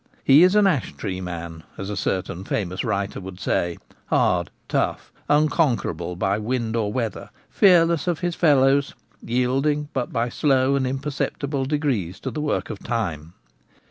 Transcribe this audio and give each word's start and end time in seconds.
He 0.23 0.41
is 0.41 0.55
an 0.55 0.65
ash 0.65 0.93
tree 0.93 1.21
man, 1.21 1.61
as 1.77 1.91
a 1.91 1.95
certain 1.95 2.43
famous 2.43 2.83
writer 2.83 3.19
would 3.21 3.39
say; 3.39 3.77
hard, 4.07 4.49
tough, 4.67 5.11
unconquerable 5.29 6.15
by 6.15 6.39
wind 6.39 6.75
or 6.75 6.91
weather, 6.91 7.29
fearless 7.51 8.07
of 8.07 8.21
his 8.21 8.33
fellows, 8.33 8.95
yielding 9.23 9.89
but 9.93 10.11
by 10.11 10.27
slow 10.29 10.75
and 10.75 10.87
imperceptible 10.87 11.65
degrees 11.65 12.19
to 12.21 12.31
the 12.31 12.41
work 12.41 12.71
of 12.71 12.79
time. 12.79 13.33